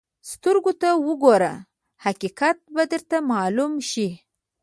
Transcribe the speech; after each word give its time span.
سترګو 0.31 0.71
ته 0.81 0.89
وګوره، 1.07 1.53
حقیقت 2.05 2.57
به 2.73 2.83
درته 2.91 3.17
معلوم 3.31 3.73
شي. 3.89 4.09